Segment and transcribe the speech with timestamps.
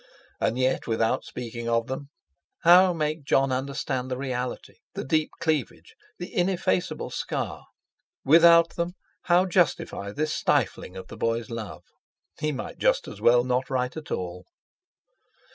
[0.39, 2.09] And yet without speaking of them
[2.63, 7.67] how make Jon understand the reality, the deep cleavage, the ineffaceable scar?
[8.25, 8.93] Without them,
[9.25, 11.83] how justify this stiffing of the boy's love?
[12.39, 14.47] He might just as well not write at all!